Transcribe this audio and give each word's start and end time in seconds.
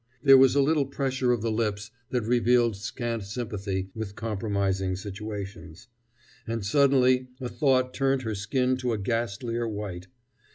There 0.23 0.35
was 0.39 0.55
a 0.55 0.63
little 0.63 0.87
pressure 0.87 1.31
of 1.31 1.43
the 1.43 1.51
lips 1.51 1.91
that 2.09 2.23
revealed 2.23 2.75
scant 2.75 3.23
sympathy 3.23 3.91
with 3.93 4.15
compromising 4.15 4.95
situations. 4.95 5.89
And 6.47 6.65
suddenly 6.65 7.27
a 7.39 7.49
thought 7.49 7.93
turned 7.93 8.23
her 8.23 8.33
skin 8.33 8.77
to 8.77 8.93
a 8.93 8.97
ghastlier 8.97 9.67
white. 9.67 10.07